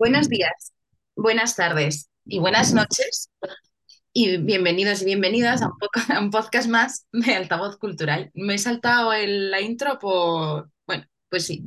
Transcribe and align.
Buenos 0.00 0.30
días, 0.30 0.72
buenas 1.14 1.56
tardes 1.56 2.08
y 2.24 2.38
buenas 2.38 2.72
noches 2.72 3.28
y 4.14 4.38
bienvenidos 4.38 5.02
y 5.02 5.04
bienvenidas 5.04 5.60
a 5.60 5.66
un, 5.66 5.72
poco- 5.78 5.92
a 6.08 6.20
un 6.20 6.30
podcast 6.30 6.70
más 6.70 7.06
de 7.12 7.34
Altavoz 7.34 7.76
Cultural. 7.76 8.30
Me 8.32 8.54
he 8.54 8.58
saltado 8.58 9.12
el- 9.12 9.50
la 9.50 9.60
intro 9.60 9.98
por, 9.98 10.70
bueno, 10.86 11.04
pues 11.28 11.44
sí, 11.44 11.62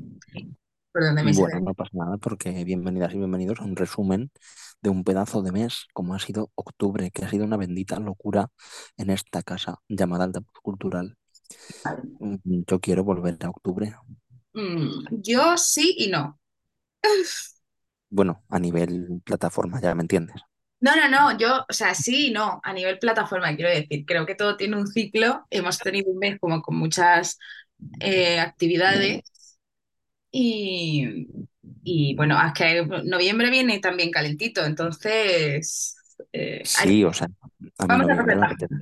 por 0.92 1.04
donde 1.04 1.22
me 1.24 1.32
Bueno, 1.34 1.60
no 1.60 1.74
pasa 1.76 1.92
nada 1.94 2.18
porque 2.18 2.64
bienvenidas 2.64 3.14
y 3.14 3.20
bienvenidos 3.20 3.60
a 3.60 3.66
un 3.66 3.76
resumen 3.76 4.32
de 4.82 4.90
un 4.90 5.04
pedazo 5.04 5.44
de 5.44 5.52
mes 5.52 5.86
como 5.94 6.16
ha 6.16 6.20
sido 6.20 6.50
octubre, 6.56 7.12
que 7.12 7.26
ha 7.26 7.30
sido 7.30 7.46
una 7.46 7.58
bendita 7.58 8.00
locura 8.00 8.48
en 8.98 9.12
esta 9.12 9.44
casa 9.44 9.78
llamada 9.88 10.24
Altavoz 10.24 10.60
Cultural. 10.64 11.16
Yo 12.44 12.80
quiero 12.80 13.04
volver 13.04 13.38
a 13.42 13.52
octubre. 13.52 13.96
Mm, 14.54 15.22
yo 15.22 15.56
sí 15.56 15.94
y 16.00 16.08
no. 16.08 16.40
Bueno, 18.18 18.44
a 18.50 18.60
nivel 18.60 19.22
plataforma, 19.26 19.82
ya 19.82 19.94
me 19.94 20.04
entiendes. 20.04 20.42
No, 20.80 20.96
no, 20.98 21.08
no, 21.10 21.38
yo, 21.38 21.66
o 21.70 21.74
sea, 21.74 21.96
sí 21.96 22.30
no, 22.32 22.60
a 22.64 22.74
nivel 22.74 23.00
plataforma, 23.00 23.56
quiero 23.56 23.70
decir, 23.72 24.06
creo 24.06 24.26
que 24.26 24.36
todo 24.36 24.58
tiene 24.58 24.76
un 24.76 24.88
ciclo. 24.88 25.46
Hemos 25.50 25.80
tenido 25.82 26.12
un 26.12 26.20
mes 26.20 26.38
como 26.40 26.62
con 26.62 26.76
muchas 26.76 27.40
eh, 28.02 28.40
actividades 28.40 29.22
y, 30.32 31.28
y 31.84 32.16
bueno, 32.16 32.38
es 32.46 32.54
que 32.54 32.86
noviembre 33.06 33.50
viene 33.50 33.80
también 33.80 34.12
calentito, 34.12 34.66
entonces 34.66 35.96
eh, 36.34 36.70
hay- 36.76 36.90
Sí, 36.90 37.04
o 37.04 37.12
sea, 37.14 37.28
a 37.78 37.88
mí 37.88 37.98
vamos 37.98 38.20
a 38.20 38.24
noviembre 38.24 38.36
me 38.36 38.44
apetece, 38.44 38.74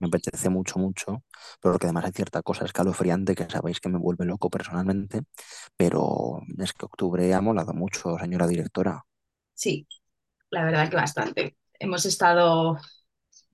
me 0.00 0.08
apetece 0.08 0.48
mucho, 0.48 0.78
mucho, 0.78 1.22
pero 1.60 1.78
que 1.78 1.86
además 1.86 2.04
hay 2.06 2.12
cierta 2.12 2.42
cosa 2.42 2.64
escalofriante 2.64 3.34
que 3.36 3.48
sabéis 3.48 3.80
que 3.80 3.88
me 3.88 3.98
vuelve 3.98 4.24
loco 4.26 4.50
personalmente, 4.50 5.22
pero 5.76 6.40
es 6.58 6.72
que 6.72 6.84
octubre 6.86 7.32
ha 7.34 7.40
molado 7.40 7.74
mucho, 7.74 8.18
señora 8.18 8.46
directora. 8.48 9.04
Sí, 9.54 9.86
la 10.50 10.64
verdad 10.64 10.90
que 10.90 10.96
bastante. 10.96 11.56
Hemos 11.78 12.06
estado, 12.06 12.78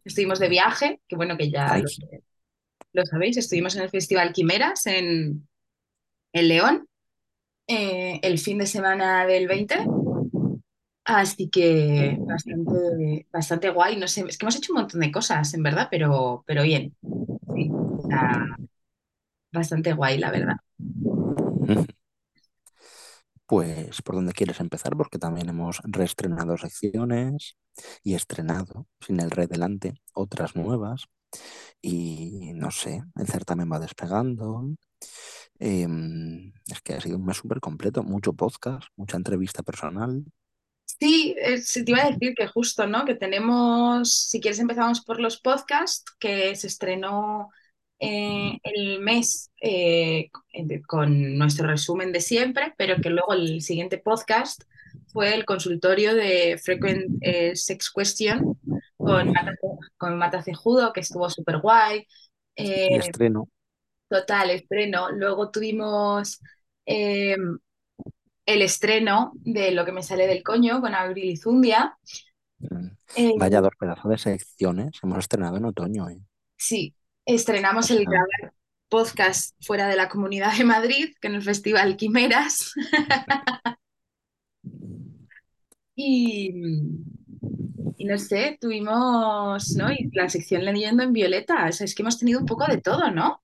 estuvimos 0.05 0.39
de 0.41 0.49
viaje, 0.51 1.01
que 1.09 1.17
bueno, 1.17 1.37
que 1.39 1.51
ya 1.51 1.83
lo 2.93 3.05
sabéis, 3.07 3.37
estuvimos 3.37 3.75
en 3.77 3.83
el 3.83 3.91
Festival 3.91 4.33
Quimeras 4.33 4.87
en, 4.87 5.49
en 6.33 6.49
León 6.49 6.89
eh, 7.69 8.21
el 8.23 8.39
fin 8.39 8.59
de 8.59 8.67
semana 8.67 9.27
del 9.27 9.49
20, 9.49 9.77
así 11.05 11.49
que 11.49 12.17
bastante, 12.21 13.27
bastante 13.33 13.71
guay. 13.71 13.97
No 13.97 14.09
sé, 14.09 14.25
es 14.29 14.39
que 14.39 14.45
hemos 14.45 14.57
hecho 14.57 14.73
un 14.73 14.81
montón 14.81 15.01
de 15.01 15.13
cosas, 15.13 15.53
en 15.55 15.63
verdad, 15.63 15.89
pero, 15.91 16.45
pero 16.47 16.63
bien, 16.63 16.95
sí, 17.55 17.71
está 18.03 18.47
bastante 19.53 19.93
guay, 19.93 20.19
la 20.19 20.31
verdad. 20.31 20.57
Pues 23.47 24.01
por 24.03 24.15
dónde 24.15 24.33
quieres 24.33 24.61
empezar, 24.61 24.97
porque 24.97 25.19
también 25.19 25.49
hemos 25.49 25.81
reestrenado 25.85 26.57
secciones 26.57 27.57
y 28.03 28.15
estrenado, 28.15 28.87
sin 29.01 29.21
el 29.21 29.31
re 29.31 29.47
delante, 29.47 29.95
otras 30.15 30.57
nuevas. 30.57 31.05
Y 31.83 32.53
no 32.55 32.71
sé, 32.71 33.03
el 33.17 33.27
certamen 33.27 33.71
va 33.71 33.79
despegando. 33.79 34.75
Em, 35.59 36.53
es 36.67 36.81
que 36.83 36.95
ha 36.95 37.01
sido 37.01 37.19
un 37.19 37.27
mes 37.27 37.37
súper 37.37 37.61
completo, 37.61 38.03
mucho 38.03 38.33
podcast, 38.33 38.89
mucha 38.97 39.17
entrevista 39.17 39.63
personal. 39.63 40.25
Sí, 41.01 41.35
eh, 41.39 41.59
sí, 41.59 41.85
te 41.85 41.93
iba 41.93 42.03
a 42.03 42.11
decir 42.11 42.35
que 42.35 42.47
justo, 42.47 42.87
¿no? 42.87 43.05
Que 43.05 43.15
tenemos, 43.15 44.15
si 44.15 44.41
quieres 44.41 44.61
empezamos 44.61 45.03
por 45.03 45.21
los 45.21 45.41
podcasts, 45.41 46.05
que 46.19 46.55
se 46.57 46.69
estrenó 46.69 47.51
eh, 47.99 48.59
el 48.63 49.01
mes 49.01 49.51
eh, 49.61 50.29
con 50.87 51.39
nuestro 51.39 51.67
resumen 51.67 52.13
de 52.13 52.21
siempre, 52.21 52.75
pero 52.77 52.97
que 53.01 53.11
luego 53.11 53.33
el 53.33 53.63
siguiente 53.63 53.99
podcast 53.99 54.65
fue 55.07 55.35
el 55.35 55.45
consultorio 55.45 56.15
de 56.15 56.59
Frequent 56.63 57.19
eh, 57.21 57.57
Sex 57.57 57.91
Question 57.91 58.59
con 58.97 59.33
Marta, 59.33 59.53
con 59.97 60.19
Marta 60.19 60.43
Cejudo, 60.43 60.93
que 60.93 61.01
estuvo 61.01 61.29
súper 61.31 61.59
guay. 61.61 62.07
Estreno, 62.55 63.49
total, 64.09 64.51
estreno. 64.51 65.11
Luego 65.11 65.51
tuvimos... 65.51 66.41
el 68.47 68.63
estreno 68.63 69.33
de 69.37 69.73
Lo 69.73 69.85
que 69.85 69.93
me 69.93 70.03
sale 70.03 70.27
del 70.27 70.43
coño 70.43 70.81
con 70.81 70.95
Abril 70.95 71.31
Izundia. 71.31 71.99
mm, 72.59 72.89
vaya 73.35 73.59
Eh, 73.59 73.61
dos 73.61 73.73
pedazos 73.79 74.11
de 74.11 74.19
secciones, 74.19 74.99
hemos 75.03 75.19
estrenado 75.19 75.57
en 75.57 75.65
otoño. 75.67 76.09
¿eh? 76.11 76.21
sí, 76.57 76.95
estrenamos 77.27 77.91
el 77.91 78.05
grabar 78.05 78.55
podcast 78.89 79.55
fuera 79.65 79.89
de 79.89 79.97
la 79.97 80.09
Comunidad 80.09 80.57
de 80.57 80.65
Madrid, 80.65 81.15
que 81.21 81.29
en 81.29 81.37
el 81.37 81.43
Festival 81.43 81.97
Quimeras. 81.97 82.73
Y, 85.97 86.51
y 87.97 88.05
no 88.05 88.19
sé, 88.19 88.59
tuvimos, 88.61 89.71
¿no? 89.77 89.93
Y 89.93 90.11
la 90.13 90.29
sección 90.29 90.65
leyendo 90.65 91.03
en 91.03 91.13
violeta. 91.13 91.67
O 91.69 91.73
sea, 91.73 91.85
es 91.85 91.95
que 91.95 92.03
hemos 92.03 92.19
tenido 92.19 92.41
un 92.41 92.47
poco 92.47 92.67
de 92.67 92.81
todo, 92.81 93.11
¿no? 93.11 93.43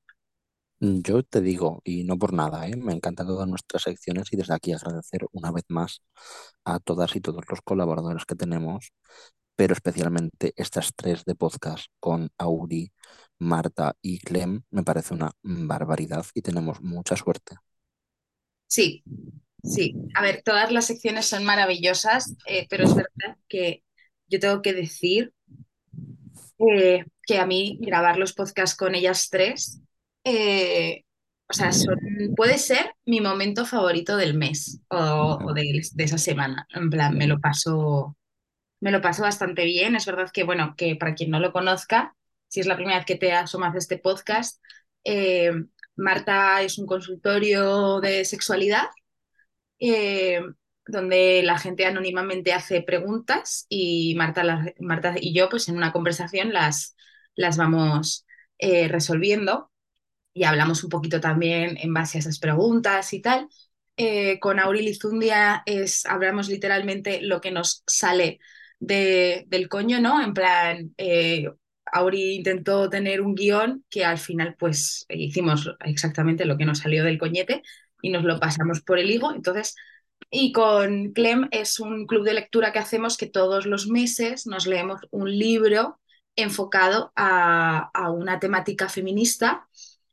Yo 0.80 1.22
te 1.22 1.40
digo, 1.40 1.82
y 1.84 2.04
no 2.04 2.18
por 2.18 2.32
nada, 2.32 2.66
¿eh? 2.68 2.76
me 2.76 2.92
encantan 2.92 3.26
todas 3.26 3.48
nuestras 3.48 3.82
secciones 3.82 4.32
y 4.32 4.36
desde 4.36 4.54
aquí 4.54 4.72
agradecer 4.72 5.26
una 5.32 5.52
vez 5.52 5.64
más 5.68 6.02
a 6.64 6.80
todas 6.80 7.14
y 7.16 7.20
todos 7.20 7.44
los 7.48 7.60
colaboradores 7.62 8.24
que 8.24 8.34
tenemos 8.34 8.92
pero 9.60 9.74
especialmente 9.74 10.54
estas 10.56 10.94
tres 10.96 11.26
de 11.26 11.34
podcast 11.34 11.88
con 12.00 12.30
Auri, 12.38 12.90
Marta 13.38 13.94
y 14.00 14.18
Clem 14.18 14.62
me 14.70 14.82
parece 14.82 15.12
una 15.12 15.32
barbaridad 15.42 16.24
y 16.32 16.40
tenemos 16.40 16.80
mucha 16.80 17.14
suerte. 17.14 17.56
Sí, 18.66 19.04
sí. 19.62 19.94
A 20.14 20.22
ver, 20.22 20.40
todas 20.42 20.72
las 20.72 20.86
secciones 20.86 21.26
son 21.26 21.44
maravillosas, 21.44 22.34
eh, 22.46 22.66
pero 22.70 22.84
es 22.84 22.94
verdad 22.94 23.36
que 23.48 23.84
yo 24.28 24.40
tengo 24.40 24.62
que 24.62 24.72
decir 24.72 25.34
eh, 26.72 27.04
que 27.26 27.38
a 27.38 27.44
mí 27.44 27.76
grabar 27.82 28.16
los 28.16 28.32
podcasts 28.32 28.74
con 28.74 28.94
ellas 28.94 29.28
tres, 29.28 29.82
eh, 30.24 31.04
o 31.48 31.52
sea, 31.52 31.72
son- 31.72 31.96
puede 32.36 32.58
ser 32.58 32.94
mi 33.06 33.20
momento 33.20 33.66
favorito 33.66 34.16
del 34.16 34.34
mes 34.34 34.80
o, 34.88 35.38
o 35.44 35.52
de, 35.54 35.80
de 35.94 36.04
esa 36.04 36.18
semana. 36.18 36.66
En 36.74 36.90
plan, 36.90 37.16
me 37.16 37.26
lo 37.26 37.40
paso, 37.40 38.16
me 38.80 38.90
lo 38.92 39.00
paso 39.02 39.22
bastante 39.22 39.64
bien. 39.64 39.96
Es 39.96 40.06
verdad 40.06 40.30
que, 40.32 40.44
bueno, 40.44 40.74
que 40.76 40.96
para 40.96 41.14
quien 41.14 41.30
no 41.30 41.40
lo 41.40 41.52
conozca, 41.52 42.16
si 42.48 42.60
es 42.60 42.66
la 42.66 42.76
primera 42.76 42.98
vez 42.98 43.06
que 43.06 43.16
te 43.16 43.32
asomas 43.32 43.74
a 43.74 43.78
este 43.78 43.98
podcast, 43.98 44.62
eh, 45.04 45.52
Marta 45.96 46.62
es 46.62 46.78
un 46.78 46.86
consultorio 46.86 48.00
de 48.00 48.24
sexualidad 48.24 48.86
eh, 49.78 50.40
donde 50.86 51.42
la 51.42 51.58
gente 51.58 51.86
anónimamente 51.86 52.52
hace 52.52 52.82
preguntas 52.82 53.66
y 53.68 54.14
Marta, 54.16 54.64
Marta 54.80 55.14
y 55.20 55.34
yo, 55.34 55.48
pues 55.48 55.68
en 55.68 55.76
una 55.76 55.92
conversación 55.92 56.52
las, 56.52 56.96
las 57.34 57.56
vamos 57.56 58.26
eh, 58.58 58.88
resolviendo 58.88 59.70
y 60.32 60.44
hablamos 60.44 60.84
un 60.84 60.90
poquito 60.90 61.20
también 61.20 61.76
en 61.78 61.92
base 61.94 62.18
a 62.18 62.20
esas 62.20 62.38
preguntas 62.38 63.12
y 63.12 63.20
tal. 63.20 63.48
Eh, 63.96 64.38
con 64.40 64.58
Auril 64.58 64.88
Izundia 64.88 65.62
es, 65.66 66.06
hablamos 66.06 66.48
literalmente 66.48 67.20
lo 67.22 67.40
que 67.40 67.50
nos 67.50 67.82
sale 67.86 68.38
de- 68.78 69.44
del 69.48 69.68
coño, 69.68 70.00
¿no? 70.00 70.22
En 70.22 70.32
plan, 70.34 70.94
eh, 70.96 71.46
intentó 72.12 72.88
tener 72.88 73.20
un 73.20 73.34
guion 73.34 73.84
que 73.90 74.04
al 74.04 74.18
final 74.18 74.54
pues 74.58 75.04
hicimos 75.08 75.70
exactamente 75.84 76.44
lo 76.44 76.56
que 76.56 76.64
nos 76.64 76.78
salió 76.78 77.04
del 77.04 77.18
coñete 77.18 77.62
y 78.02 78.10
nos 78.10 78.24
lo 78.24 78.38
pasamos 78.40 78.80
por 78.82 78.98
el 78.98 79.10
higo. 79.10 79.32
Entonces, 79.34 79.74
y 80.30 80.52
con 80.52 81.12
Clem 81.12 81.48
es 81.50 81.80
un 81.80 82.06
club 82.06 82.24
de 82.24 82.34
lectura 82.34 82.72
que 82.72 82.78
hacemos 82.78 83.16
que 83.16 83.26
todos 83.26 83.66
los 83.66 83.88
meses 83.88 84.46
nos 84.46 84.66
leemos 84.66 85.00
un 85.10 85.30
libro 85.38 86.00
enfocado 86.36 87.12
a, 87.16 87.90
a 87.94 88.10
una 88.10 88.38
temática 88.40 88.88
feminista. 88.88 89.68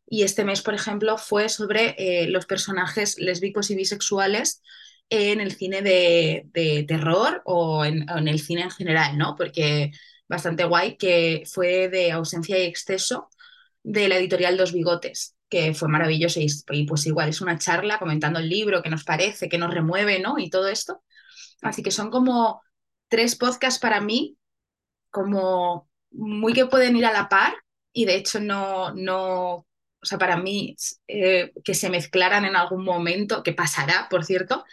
Y 0.10 0.24
este 0.24 0.46
mes, 0.46 0.62
por 0.62 0.74
ejemplo, 0.74 1.18
fue 1.18 1.50
sobre 1.50 1.96
eh, 1.98 2.28
los 2.30 2.46
personajes 2.46 3.18
lésbicos 3.20 3.70
y 3.70 3.76
bisexuales 3.76 4.62
en 5.10 5.42
el 5.42 5.54
cine 5.54 5.82
de, 5.82 6.86
terror 6.88 7.42
o 7.46 7.86
en, 7.86 8.08
el 8.10 8.40
cine 8.40 8.64
en 8.64 8.72
general, 8.72 9.18
¿no? 9.18 9.36
Porque 9.36 9.92
bastante 10.28 10.64
guay, 10.64 10.98
que 10.98 11.44
fue 11.46 11.90
de 11.90 12.12
ausencia 12.12 12.58
y 12.58 12.64
exceso 12.64 13.30
de 13.84 14.08
la 14.08 14.18
editorial 14.18 14.58
Dos 14.58 14.74
Bigotes, 14.74 15.36
que 15.50 15.74
fue 15.74 15.88
maravilloso 15.90 16.40
y, 16.40 16.48
y, 16.72 16.86
pues 16.86 17.06
igual 17.06 17.30
es 17.30 17.42
una 17.42 17.58
charla 17.58 18.00
comentando 18.00 18.40
el 18.40 18.50
libro, 18.50 18.82
qué 18.82 18.90
nos 18.90 19.04
parece, 19.04 19.50
qué 19.50 19.58
nos 19.58 19.74
remueve, 19.74 20.20
¿no? 20.20 20.40
Y 20.40 20.50
todo 20.50 20.68
esto. 20.68 21.04
Así 21.62 21.84
que 21.84 21.92
son 21.92 22.12
como 22.12 22.62
tres 23.10 23.36
podcasts 23.36 23.80
para 23.80 24.02
mí, 24.02 24.38
como 25.10 25.90
muy 26.12 26.54
que 26.54 26.66
pueden 26.66 26.96
ir 26.96 27.06
a 27.06 27.14
la 27.14 27.30
par 27.30 27.56
y 27.94 28.06
de 28.06 28.16
hecho 28.16 28.40
no, 28.40 28.94
no 28.94 29.66
o 30.02 30.06
sea, 30.06 30.18
para 30.18 30.38
mí 30.38 30.76
eh, 31.08 31.52
que 31.64 31.74
se 31.74 31.90
mezclaran 31.90 32.46
en 32.46 32.56
algún 32.56 32.84
momento, 32.84 33.44
que 33.44 33.54
pasará, 33.54 34.08
por 34.10 34.26
cierto, 34.26 34.66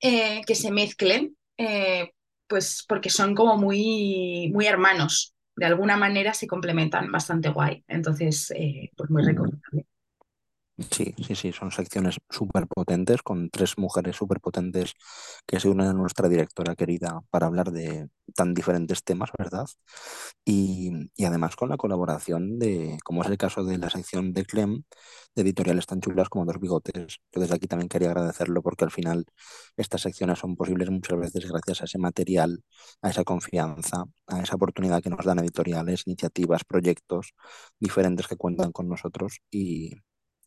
eh, 0.00 0.42
que 0.46 0.54
se 0.54 0.70
mezclen, 0.70 1.36
eh, 1.58 2.12
pues 2.46 2.84
porque 2.88 3.10
son 3.10 3.34
como 3.34 3.56
muy, 3.56 4.50
muy 4.52 4.66
hermanos. 4.66 5.34
De 5.56 5.66
alguna 5.66 5.96
manera 5.96 6.34
se 6.34 6.46
complementan 6.48 7.12
bastante 7.12 7.48
guay. 7.50 7.84
Entonces, 7.88 8.52
pues 8.96 9.10
muy 9.10 9.24
recomendable. 9.24 9.86
Sí, 10.90 11.14
sí, 11.24 11.36
sí, 11.36 11.52
son 11.52 11.70
secciones 11.70 12.16
súper 12.28 12.66
potentes, 12.66 13.22
con 13.22 13.48
tres 13.48 13.78
mujeres 13.78 14.16
súper 14.16 14.40
potentes 14.40 14.94
que 15.46 15.60
se 15.60 15.68
unen 15.68 15.86
a 15.86 15.92
nuestra 15.92 16.28
directora 16.28 16.74
querida 16.74 17.20
para 17.30 17.46
hablar 17.46 17.70
de 17.70 18.08
tan 18.34 18.54
diferentes 18.54 19.04
temas, 19.04 19.30
¿verdad? 19.38 19.66
Y, 20.44 20.90
y 21.14 21.24
además 21.26 21.54
con 21.54 21.68
la 21.68 21.76
colaboración 21.76 22.58
de, 22.58 22.98
como 23.04 23.22
es 23.22 23.28
el 23.28 23.38
caso 23.38 23.64
de 23.64 23.78
la 23.78 23.88
sección 23.88 24.32
de 24.32 24.44
Clem, 24.44 24.82
de 25.36 25.42
editoriales 25.42 25.86
tan 25.86 26.00
chulas 26.00 26.28
como 26.28 26.44
Dos 26.44 26.58
Bigotes. 26.60 27.18
Yo 27.32 27.40
desde 27.40 27.54
aquí 27.54 27.68
también 27.68 27.88
quería 27.88 28.08
agradecerlo 28.08 28.60
porque 28.62 28.84
al 28.84 28.90
final 28.90 29.26
estas 29.76 30.02
secciones 30.02 30.40
son 30.40 30.56
posibles 30.56 30.90
muchas 30.90 31.18
veces 31.18 31.46
gracias 31.50 31.82
a 31.82 31.84
ese 31.84 31.98
material, 31.98 32.64
a 33.02 33.10
esa 33.10 33.22
confianza, 33.24 34.04
a 34.26 34.40
esa 34.42 34.56
oportunidad 34.56 35.02
que 35.02 35.10
nos 35.10 35.24
dan 35.24 35.38
editoriales, 35.38 36.02
iniciativas, 36.06 36.64
proyectos 36.64 37.32
diferentes 37.78 38.26
que 38.26 38.36
cuentan 38.36 38.72
con 38.72 38.88
nosotros 38.88 39.38
y 39.52 39.92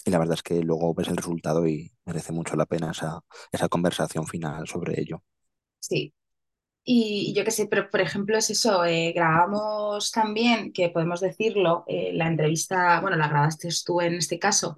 y 0.08 0.12
la 0.12 0.20
verdad 0.20 0.36
es 0.36 0.44
que 0.44 0.62
luego 0.62 0.94
ves 0.94 1.10
el 1.10 1.18
resultado 1.18 1.68
y 1.68 1.92
merece 2.06 2.32
mucho 2.32 2.56
la 2.56 2.66
pena 2.66 2.92
esa, 2.92 3.20
esa 3.52 3.68
conversación 3.68 4.26
final 4.26 4.66
sobre 4.68 5.00
ello. 5.02 5.24
Sí. 5.80 6.14
Y, 6.84 7.34
yo 7.36 7.44
qué 7.44 7.52
sé, 7.52 7.68
pero 7.68 7.90
por 7.90 8.00
ejemplo 8.00 8.38
es 8.38 8.50
eso, 8.50 8.86
eh, 8.86 9.12
grabamos 9.14 10.12
también, 10.12 10.72
que 10.72 10.88
podemos 10.90 11.20
decirlo, 11.20 11.84
eh, 11.88 12.12
la 12.14 12.28
entrevista, 12.28 13.02
bueno, 13.02 13.18
la 13.18 13.28
grabaste 13.28 13.68
tú 13.86 14.00
en 14.00 14.16
este 14.16 14.40
caso, 14.40 14.78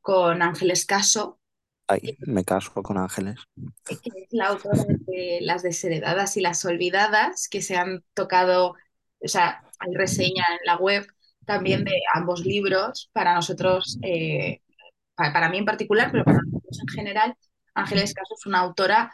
con 0.00 0.40
Ángeles 0.40 0.86
Caso, 0.86 1.40
Ay, 1.90 2.18
me 2.20 2.44
caso 2.44 2.70
con 2.82 2.98
Ángeles. 2.98 3.36
que 3.88 3.94
es 3.94 4.28
la 4.30 4.48
autora 4.48 4.84
de 5.06 5.38
Las 5.40 5.62
Desheredadas 5.62 6.36
y 6.36 6.42
Las 6.42 6.62
Olvidadas, 6.66 7.48
que 7.48 7.62
se 7.62 7.76
han 7.76 8.04
tocado, 8.12 8.74
o 9.20 9.28
sea, 9.28 9.64
hay 9.78 9.94
reseña 9.94 10.44
en 10.60 10.66
la 10.66 10.76
web 10.76 11.06
también 11.46 11.84
de 11.84 11.98
ambos 12.12 12.44
libros. 12.44 13.08
Para 13.14 13.34
nosotros, 13.34 13.98
eh, 14.02 14.60
para, 15.18 15.48
mí 15.50 15.58
en 15.58 15.64
particular, 15.66 16.10
pero 16.12 16.24
para 16.24 16.38
nosotros 16.38 16.78
en 16.82 16.88
general, 16.88 17.36
Ángeles 17.74 18.14
Caso 18.14 18.34
es 18.38 18.46
una 18.46 18.60
autora 18.60 19.12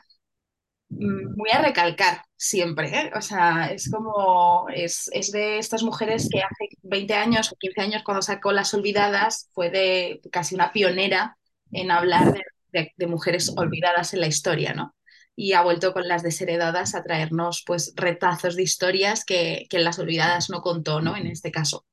mm, 0.91 1.37
muy 1.37 1.51
a 1.53 1.63
recalcar 1.63 2.23
siempre, 2.37 2.89
¿eh? 2.99 3.11
O 3.17 3.21
sea, 3.23 3.67
es 3.73 3.91
como, 3.91 4.67
es, 4.75 5.09
es 5.13 5.33
de 5.33 5.59
estas 5.59 5.83
mujeres 5.83 6.29
que 6.31 6.41
hace 6.43 6.69
20 6.83 7.15
años 7.15 7.53
o 7.53 7.57
15 7.57 7.81
años 7.81 8.03
cuando 8.05 8.23
sacó 8.23 8.53
Las 8.53 8.75
Olvidadas 8.75 9.51
fue 9.53 9.71
de 9.71 10.21
casi 10.33 10.55
una 10.55 10.73
pionera 10.73 11.37
en 11.73 11.91
hablar 11.91 12.33
de, 12.33 12.43
de- 12.73 12.93
de 12.97 13.07
mujeres 13.07 13.53
olvidadas 13.57 14.15
en 14.15 14.21
la 14.21 14.27
historia, 14.27 14.75
¿no? 14.75 14.95
Y 15.37 15.53
ha 15.55 15.63
vuelto 15.63 15.93
con 15.93 16.07
Las 16.09 16.23
Desheredadas 16.23 16.95
a 16.95 17.03
traernos 17.03 17.63
pues 17.67 17.93
retazos 17.97 18.55
de 18.57 18.63
historias 18.63 19.25
que, 19.25 19.67
que 19.71 19.79
Las 19.81 19.99
Olvidadas 19.99 20.51
no 20.51 20.61
contó, 20.63 21.01
¿no? 21.01 21.17
En 21.17 21.27
este 21.27 21.51
caso. 21.51 21.85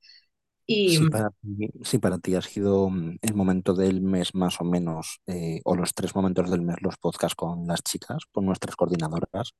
Y 0.66 0.90
Si 0.98 1.08
para 1.08 1.30
ti, 1.32 1.70
si 1.84 1.98
para 2.00 2.18
ti 2.20 2.36
ha 2.36 2.42
sido 2.42 2.90
mm, 2.90 3.18
el 3.22 3.34
momento 3.36 3.74
del 3.74 4.02
mes 4.02 4.34
más 4.36 4.62
o 4.62 4.64
menos, 4.66 5.22
eh, 5.28 5.62
o 5.66 5.76
los 5.76 5.94
tres 5.94 6.16
momentos 6.16 6.50
del 6.50 6.62
mes, 6.62 6.78
los 6.82 6.98
podcasts 6.98 7.36
con 7.36 7.68
las 7.68 7.84
chicas, 7.84 8.24
con 8.32 8.46
nuestras 8.46 8.76
coordinadoras, 8.76 9.54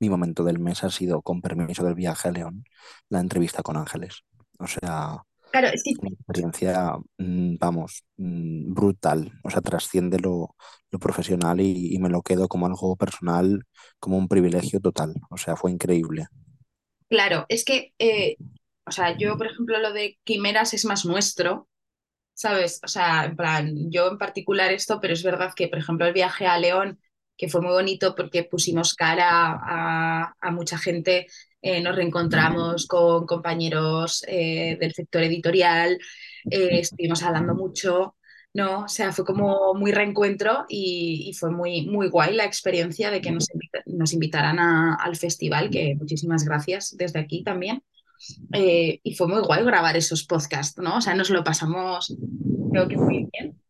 mi 0.00 0.08
momento 0.10 0.44
del 0.44 0.58
mes 0.58 0.84
ha 0.84 0.90
sido, 0.90 1.22
con 1.22 1.40
permiso 1.42 1.84
del 1.84 1.94
viaje 1.94 2.28
a 2.28 2.32
León, 2.32 2.64
la 3.08 3.20
entrevista 3.20 3.62
con 3.62 3.76
Ángeles. 3.76 4.22
O 4.58 4.66
sea, 4.66 5.22
claro, 5.50 5.68
una 5.98 6.10
experiencia, 6.10 6.96
mm, 7.18 7.56
vamos, 7.58 8.04
mm, 8.16 8.72
brutal. 8.74 9.32
O 9.44 9.50
sea, 9.50 9.60
trasciende 9.60 10.18
lo, 10.18 10.56
lo 10.90 10.98
profesional 10.98 11.60
y, 11.60 11.94
y 11.94 11.98
me 11.98 12.08
lo 12.10 12.22
quedo 12.22 12.48
como 12.48 12.66
algo 12.66 12.96
personal, 12.96 13.64
como 14.00 14.16
un 14.18 14.28
privilegio 14.28 14.80
total. 14.80 15.14
O 15.30 15.36
sea, 15.36 15.56
fue 15.56 15.70
increíble. 15.70 16.26
Claro, 17.08 17.44
es 17.48 17.64
que, 17.64 17.92
eh, 17.98 18.36
o 18.86 18.90
sea, 18.90 19.16
yo, 19.16 19.36
por 19.38 19.46
ejemplo, 19.46 19.78
lo 19.78 19.92
de 19.92 20.18
quimeras 20.24 20.74
es 20.74 20.84
más 20.84 21.04
nuestro, 21.04 21.68
¿sabes? 22.34 22.80
O 22.84 22.88
sea, 22.88 23.24
en 23.26 23.36
plan, 23.36 23.90
yo 23.90 24.08
en 24.10 24.18
particular 24.18 24.72
esto, 24.72 25.00
pero 25.00 25.14
es 25.14 25.22
verdad 25.22 25.52
que, 25.56 25.68
por 25.68 25.78
ejemplo, 25.78 26.06
el 26.06 26.12
viaje 26.14 26.46
a 26.46 26.58
León, 26.58 27.00
que 27.36 27.48
fue 27.48 27.60
muy 27.62 27.72
bonito 27.72 28.14
porque 28.14 28.44
pusimos 28.44 28.94
cara 28.94 29.28
a, 29.62 30.34
a 30.40 30.50
mucha 30.50 30.78
gente, 30.78 31.26
eh, 31.62 31.80
nos 31.82 31.96
reencontramos 31.96 32.86
con 32.86 33.26
compañeros 33.26 34.24
eh, 34.28 34.76
del 34.80 34.92
sector 34.94 35.22
editorial, 35.24 35.98
eh, 36.50 36.80
estuvimos 36.80 37.22
hablando 37.22 37.54
mucho, 37.54 38.16
¿no? 38.54 38.84
O 38.84 38.88
sea, 38.88 39.12
fue 39.12 39.24
como 39.24 39.74
muy 39.74 39.92
reencuentro 39.92 40.64
y, 40.68 41.26
y 41.30 41.34
fue 41.34 41.50
muy, 41.50 41.86
muy 41.86 42.08
guay 42.08 42.34
la 42.34 42.44
experiencia 42.44 43.10
de 43.10 43.20
que 43.20 43.30
nos, 43.32 43.48
invita- 43.52 43.82
nos 43.86 44.12
invitaran 44.12 44.58
a- 44.58 44.94
al 44.96 45.16
festival, 45.16 45.70
que 45.70 45.94
muchísimas 45.98 46.44
gracias 46.44 46.96
desde 46.96 47.20
aquí 47.20 47.42
también. 47.44 47.82
Eh, 48.52 49.00
y 49.02 49.14
fue 49.14 49.28
muy 49.28 49.40
guay 49.42 49.64
grabar 49.64 49.96
esos 49.96 50.24
podcasts, 50.24 50.78
¿no? 50.80 50.96
O 50.98 51.00
sea, 51.00 51.14
nos 51.14 51.30
lo 51.30 51.42
pasamos, 51.44 52.14
creo 52.70 52.88
que 52.88 52.96
muy 52.96 53.28
bien. 53.32 53.60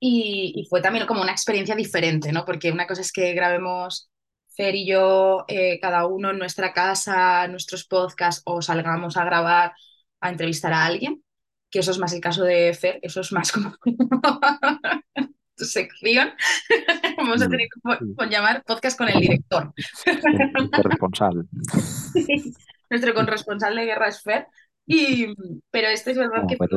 Y, 0.00 0.52
y 0.56 0.66
fue 0.68 0.82
también 0.82 1.06
como 1.06 1.22
una 1.22 1.32
experiencia 1.32 1.74
diferente, 1.74 2.30
¿no? 2.32 2.44
Porque 2.44 2.70
una 2.70 2.86
cosa 2.86 3.00
es 3.00 3.10
que 3.12 3.32
grabemos 3.32 4.10
Fer 4.56 4.74
y 4.74 4.86
yo, 4.86 5.44
eh, 5.48 5.80
cada 5.80 6.06
uno 6.06 6.30
en 6.30 6.38
nuestra 6.38 6.72
casa, 6.72 7.48
nuestros 7.48 7.84
podcasts, 7.86 8.42
o 8.44 8.60
salgamos 8.62 9.16
a 9.16 9.24
grabar, 9.24 9.72
a 10.20 10.30
entrevistar 10.30 10.72
a 10.72 10.84
alguien, 10.84 11.22
que 11.70 11.80
eso 11.80 11.90
es 11.90 11.98
más 11.98 12.12
el 12.12 12.20
caso 12.20 12.44
de 12.44 12.72
Fer, 12.74 12.98
eso 13.02 13.20
es 13.20 13.32
más 13.32 13.50
como 13.50 13.74
tu 15.56 15.64
sección. 15.64 16.30
Vamos 17.16 17.42
a 17.42 17.48
tener 17.48 17.66
Mm. 17.66 17.70
que 17.72 17.80
po- 17.80 18.14
po- 18.16 18.24
llamar 18.30 18.62
podcast 18.64 18.98
con 18.98 19.08
el 19.08 19.20
director. 19.20 19.72
El 20.06 20.20
el 20.56 20.70
corresponsal. 20.70 21.48
Nuestro 22.94 23.14
corresponsal 23.14 23.76
de 23.76 23.84
guerra 23.86 24.08
es 24.08 24.22
Fer. 24.22 24.46
Y, 24.86 25.34
pero 25.70 25.88
este 25.88 26.12
es 26.12 26.18
verdad 26.18 26.42
No, 26.42 26.48
que 26.48 26.56
fue 26.56 26.68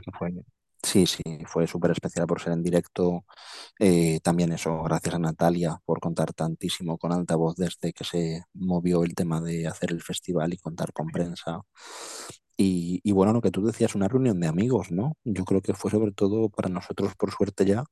que 0.00 0.12
fue. 0.18 0.32
Sí, 0.82 1.06
sí, 1.06 1.22
fue 1.46 1.66
súper 1.66 1.90
especial 1.92 2.26
por 2.26 2.40
ser 2.40 2.52
en 2.52 2.62
directo. 2.62 3.24
Eh, 3.80 4.20
también 4.22 4.52
eso, 4.52 4.82
gracias 4.84 5.14
a 5.16 5.18
Natalia 5.18 5.80
por 5.84 6.00
contar 6.00 6.32
tantísimo 6.34 6.98
con 6.98 7.12
altavoz 7.12 7.56
desde 7.56 7.92
que 7.92 8.04
se 8.04 8.44
movió 8.54 9.02
el 9.04 9.14
tema 9.14 9.40
de 9.40 9.66
hacer 9.66 9.90
el 9.92 10.02
festival 10.02 10.54
y 10.54 10.58
contar 10.58 10.92
con 10.92 11.08
prensa. 11.08 11.60
Y, 12.56 13.00
y 13.04 13.12
bueno, 13.12 13.32
lo 13.32 13.42
que 13.42 13.50
tú 13.50 13.64
decías, 13.66 13.94
una 13.94 14.08
reunión 14.08 14.40
de 14.40 14.46
amigos, 14.48 14.90
¿no? 14.90 15.16
Yo 15.24 15.44
creo 15.44 15.60
que 15.62 15.74
fue 15.74 15.90
sobre 15.90 16.12
todo 16.12 16.48
para 16.48 16.68
nosotros, 16.70 17.14
por 17.16 17.30
suerte 17.32 17.66
ya, 17.66 17.84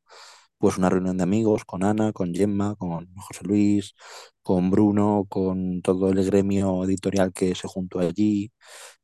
pues 0.59 0.79
una 0.79 0.91
reunión 0.91 1.17
de 1.19 1.25
amigos 1.25 1.65
con 1.65 1.85
Ana, 1.85 2.13
con 2.13 2.35
Gemma, 2.35 2.75
con 2.77 3.15
José 3.17 3.45
Luis, 3.45 3.95
con 4.43 4.71
Bruno, 4.71 5.27
con 5.29 5.83
todo 5.83 6.11
el 6.11 6.25
gremio 6.25 6.85
editorial 6.85 7.33
que 7.33 7.55
se 7.55 7.69
juntó 7.69 8.01
allí 8.01 8.53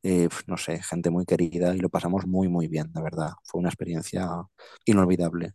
eh, 0.03 0.29
no 0.47 0.57
sé, 0.57 0.81
gente 0.81 1.09
muy 1.09 1.25
querida 1.25 1.75
y 1.75 1.79
lo 1.79 1.89
pasamos 1.89 2.25
muy, 2.25 2.47
muy 2.47 2.67
bien, 2.67 2.91
de 2.91 3.01
verdad. 3.01 3.29
Fue 3.43 3.59
una 3.59 3.69
experiencia 3.69 4.27
inolvidable. 4.85 5.53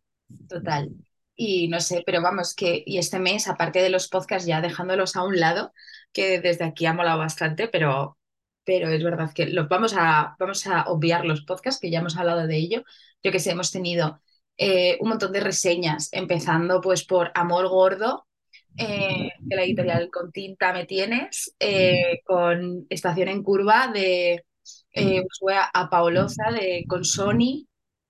Total. 0.48 0.90
Y 1.34 1.68
no 1.68 1.80
sé, 1.80 2.02
pero 2.06 2.22
vamos, 2.22 2.54
que 2.54 2.82
y 2.86 2.98
este 2.98 3.18
mes, 3.18 3.48
aparte 3.48 3.80
de 3.82 3.90
los 3.90 4.08
podcasts, 4.08 4.46
ya 4.46 4.60
dejándolos 4.60 5.16
a 5.16 5.24
un 5.24 5.38
lado, 5.38 5.72
que 6.12 6.40
desde 6.40 6.64
aquí 6.64 6.86
ha 6.86 6.94
molado 6.94 7.18
bastante, 7.18 7.68
pero, 7.68 8.18
pero 8.64 8.88
es 8.88 9.02
verdad 9.02 9.32
que 9.34 9.46
los 9.46 9.68
vamos 9.68 9.94
a, 9.96 10.36
vamos 10.38 10.66
a 10.66 10.84
obviar 10.84 11.24
los 11.26 11.42
podcasts, 11.44 11.80
que 11.80 11.90
ya 11.90 11.98
hemos 11.98 12.16
hablado 12.16 12.46
de 12.46 12.56
ello. 12.56 12.84
Yo 13.22 13.32
que 13.32 13.40
sé, 13.40 13.50
hemos 13.50 13.70
tenido 13.70 14.20
eh, 14.58 14.96
un 15.00 15.10
montón 15.10 15.32
de 15.32 15.40
reseñas, 15.40 16.08
empezando 16.12 16.80
pues 16.80 17.04
por 17.04 17.30
Amor 17.34 17.68
Gordo, 17.68 18.26
eh, 18.76 19.30
de 19.38 19.56
la 19.56 19.62
editorial 19.62 20.10
Con 20.10 20.32
Tinta 20.32 20.72
Me 20.72 20.86
Tienes, 20.86 21.54
eh, 21.58 22.20
con 22.24 22.86
Estación 22.90 23.28
en 23.28 23.42
Curva 23.42 23.88
de 23.92 24.44
eh, 24.92 25.22
Ushuaia 25.22 25.70
a 25.72 25.88
Paolosa 25.90 26.50
de 26.52 26.84
con 26.88 27.04
Sony, 27.04 27.66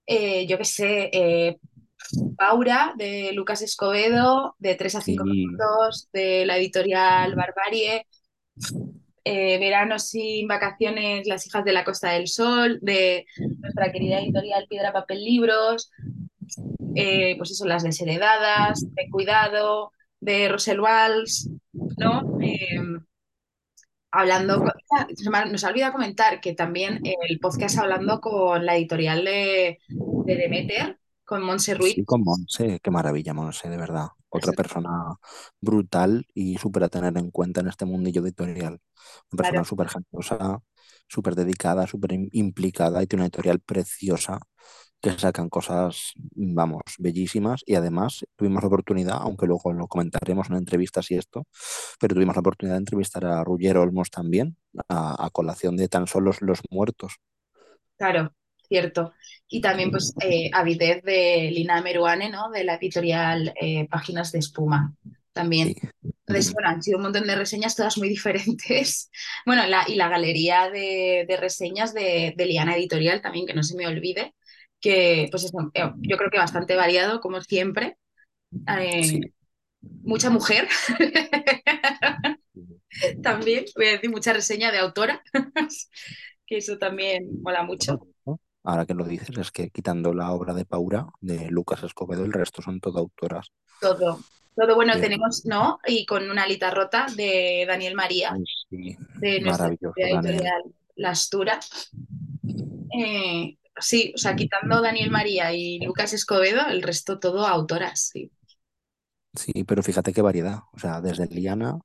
eh, 0.06 0.46
yo 0.46 0.58
que 0.58 0.64
sé, 0.64 1.10
eh, 1.12 1.58
Paura, 2.36 2.94
de 2.96 3.32
Lucas 3.32 3.62
Escobedo, 3.62 4.54
de 4.58 4.74
3 4.76 4.94
a 4.96 5.00
5 5.00 5.24
Sí, 5.24 5.30
minutos, 5.30 6.08
de 6.12 6.46
la 6.46 6.56
editorial 6.58 7.34
Barbarie, 7.34 8.06
eh, 9.24 9.58
Verano 9.58 9.98
sin 9.98 10.46
vacaciones, 10.46 11.26
Las 11.26 11.46
hijas 11.46 11.64
de 11.64 11.72
la 11.72 11.84
Costa 11.84 12.12
del 12.12 12.28
Sol, 12.28 12.78
de 12.80 13.26
nuestra 13.60 13.90
querida 13.92 14.20
editorial 14.20 14.66
Piedra, 14.68 14.92
Papel, 14.92 15.24
Libros, 15.24 15.90
eh, 16.94 17.34
pues 17.36 17.50
eso, 17.50 17.66
Las 17.66 17.82
Desheredadas, 17.82 18.86
de 18.94 19.08
Cuidado, 19.10 19.92
de 20.20 20.48
Rosel 20.48 20.80
Walsh, 20.80 21.46
¿no? 21.72 22.38
Eh, 22.40 22.78
hablando, 24.10 24.58
con- 24.60 25.52
nos 25.52 25.64
ha 25.64 25.68
olvidado 25.68 25.92
comentar 25.92 26.40
que 26.40 26.54
también 26.54 27.00
el 27.04 27.38
podcast 27.38 27.78
hablando 27.78 28.20
con 28.20 28.64
la 28.64 28.76
editorial 28.76 29.24
de, 29.24 29.78
de 29.88 30.36
Demeter, 30.36 30.98
con 31.24 31.42
Montse 31.42 31.74
Ruiz, 31.74 31.94
sí, 31.94 32.04
con 32.04 32.22
Monse, 32.22 32.80
qué 32.82 32.90
maravilla, 32.90 33.34
Monse, 33.34 33.68
de 33.68 33.76
verdad. 33.76 34.08
Otra 34.28 34.52
persona 34.52 34.90
brutal 35.60 36.26
y 36.34 36.56
súper 36.58 36.84
a 36.84 36.88
tener 36.88 37.16
en 37.16 37.30
cuenta 37.30 37.60
en 37.60 37.68
este 37.68 37.84
mundillo 37.86 38.22
editorial. 38.22 38.80
Una 39.32 39.42
claro, 39.42 39.64
persona 39.64 39.64
súper 39.64 39.88
generosa, 39.88 40.60
súper 41.08 41.34
dedicada, 41.34 41.86
súper 41.86 42.10
im- 42.12 42.28
implicada 42.32 43.02
y 43.02 43.06
tiene 43.06 43.22
una 43.22 43.26
editorial 43.26 43.60
preciosa 43.60 44.38
que 45.14 45.20
sacan 45.20 45.48
cosas, 45.48 46.12
vamos, 46.34 46.82
bellísimas 46.98 47.62
y 47.66 47.74
además 47.74 48.24
tuvimos 48.36 48.62
la 48.62 48.68
oportunidad, 48.68 49.18
aunque 49.20 49.46
luego 49.46 49.72
lo 49.72 49.86
comentaremos 49.88 50.48
en 50.50 50.56
entrevistas 50.56 51.10
y 51.10 51.16
esto, 51.16 51.46
pero 52.00 52.14
tuvimos 52.14 52.36
la 52.36 52.40
oportunidad 52.40 52.74
de 52.76 52.80
entrevistar 52.80 53.24
a 53.26 53.44
Ruggero 53.44 53.82
Olmos 53.82 54.10
también, 54.10 54.56
a, 54.88 55.24
a 55.24 55.30
colación 55.30 55.76
de 55.76 55.88
tan 55.88 56.06
solo 56.06 56.32
los 56.40 56.60
muertos. 56.70 57.16
claro. 57.96 58.32
cierto. 58.68 59.12
Y 59.48 59.60
también, 59.60 59.90
pues, 59.92 60.12
eh, 60.20 60.50
Avidez 60.52 61.02
de 61.04 61.50
Lina 61.52 61.80
Meruane, 61.82 62.30
¿no? 62.30 62.50
De 62.50 62.64
la 62.64 62.74
editorial 62.76 63.54
eh, 63.60 63.86
Páginas 63.88 64.32
de 64.32 64.40
Espuma, 64.40 64.94
Sí. 65.02 65.12
también. 65.32 65.76
Entonces, 66.26 66.52
bueno, 66.52 66.68
han 66.70 66.82
sido 66.82 66.96
un 66.98 67.04
montón 67.04 67.26
de 67.26 67.36
reseñas, 67.36 67.76
todas 67.76 67.98
muy 67.98 68.08
diferentes. 68.08 69.10
Bueno, 69.46 69.66
la, 69.66 69.84
y 69.86 69.94
la 69.94 70.08
galería 70.08 70.70
de, 70.70 71.24
de 71.28 71.36
reseñas 71.36 71.94
de, 71.94 72.34
de 72.36 72.46
Liana 72.46 72.76
Editorial 72.76 73.20
también, 73.22 73.46
que 73.46 73.54
no 73.54 73.62
se 73.62 73.76
me 73.76 73.86
olvide, 73.86 74.34
que, 74.80 75.28
pues, 75.30 75.44
eso, 75.44 75.70
eh, 75.74 75.92
yo 75.98 76.16
creo 76.16 76.30
que 76.30 76.38
bastante 76.38 76.76
variado, 76.76 77.20
como 77.20 77.40
siempre. 77.40 77.96
Sí. 78.50 79.20
Eh, 79.20 79.32
mucha 80.02 80.30
mujer 80.30 80.68
también, 83.22 83.64
voy 83.76 83.86
a 83.86 83.92
decir 83.92 84.10
mucha 84.10 84.32
reseña 84.32 84.72
de 84.72 84.78
autora, 84.78 85.22
que 86.46 86.58
eso 86.58 86.78
también 86.78 87.42
mola 87.42 87.62
mucho. 87.62 88.06
Ahora 88.62 88.84
que 88.84 88.94
lo 88.94 89.04
dices, 89.04 89.36
es 89.38 89.52
que 89.52 89.70
quitando 89.70 90.12
la 90.12 90.32
obra 90.32 90.52
de 90.52 90.64
Paura, 90.64 91.06
de 91.20 91.50
Lucas 91.50 91.84
Escobedo, 91.84 92.24
el 92.24 92.32
resto 92.32 92.62
son 92.62 92.80
todo 92.80 92.98
autoras. 92.98 93.52
Todo, 93.80 94.18
todo 94.56 94.74
bueno 94.74 94.98
tenemos, 95.00 95.44
¿no? 95.44 95.78
Y 95.86 96.04
con 96.04 96.28
una 96.28 96.42
alita 96.42 96.72
rota 96.72 97.06
de 97.14 97.64
Daniel 97.66 97.94
María, 97.94 98.32
ay, 98.32 98.44
sí, 98.68 98.96
de 99.20 99.40
nuestra 99.40 99.68
editorial 99.68 100.64
La 100.96 101.10
Astura. 101.10 101.60
Eh, 102.98 103.56
sí, 103.80 104.12
o 104.14 104.18
sea, 104.18 104.36
quitando 104.36 104.80
Daniel 104.82 105.10
María 105.10 105.52
y 105.52 105.80
Lucas 105.80 106.12
Escobedo, 106.12 106.66
el 106.68 106.82
resto 106.82 107.18
todo 107.18 107.46
autoras, 107.46 108.10
sí. 108.12 108.32
Sí, 109.34 109.64
pero 109.64 109.82
fíjate 109.82 110.12
qué 110.14 110.22
variedad. 110.22 110.60
O 110.72 110.78
sea, 110.78 111.00
desde 111.02 111.26
Liana 111.28 111.78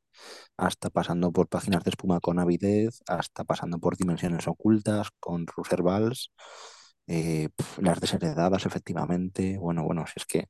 hasta 0.57 0.89
pasando 0.89 1.31
por 1.33 1.47
páginas 1.49 1.83
de 1.83 1.91
espuma 1.91 2.19
con 2.21 2.39
avidez, 2.39 3.01
hasta 3.07 3.43
pasando 3.45 3.79
por 3.79 3.97
dimensiones 3.97 4.47
ocultas 4.47 5.09
con 5.19 5.47
Russer 5.47 5.81
Valls, 5.83 6.31
eh, 7.07 7.49
las 7.79 7.99
desheredadas, 8.01 8.65
efectivamente. 8.65 9.57
Bueno, 9.59 9.83
bueno, 9.85 10.05
si 10.07 10.13
es 10.17 10.25
que 10.27 10.49